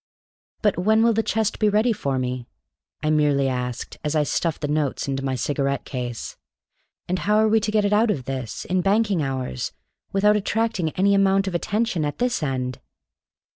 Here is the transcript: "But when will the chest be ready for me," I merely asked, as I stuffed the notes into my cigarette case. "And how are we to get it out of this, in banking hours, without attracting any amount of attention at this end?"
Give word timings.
"But 0.63 0.79
when 0.79 1.03
will 1.03 1.13
the 1.13 1.21
chest 1.21 1.59
be 1.59 1.69
ready 1.69 1.93
for 1.93 2.17
me," 2.17 2.47
I 3.03 3.11
merely 3.11 3.47
asked, 3.47 3.99
as 4.03 4.15
I 4.15 4.23
stuffed 4.23 4.61
the 4.61 4.67
notes 4.67 5.07
into 5.07 5.23
my 5.23 5.35
cigarette 5.35 5.85
case. 5.85 6.37
"And 7.07 7.19
how 7.19 7.37
are 7.37 7.47
we 7.47 7.59
to 7.59 7.71
get 7.71 7.85
it 7.85 7.93
out 7.93 8.09
of 8.09 8.25
this, 8.25 8.65
in 8.65 8.81
banking 8.81 9.21
hours, 9.21 9.73
without 10.11 10.35
attracting 10.35 10.89
any 10.93 11.13
amount 11.13 11.47
of 11.47 11.53
attention 11.53 12.03
at 12.03 12.17
this 12.17 12.41
end?" 12.41 12.79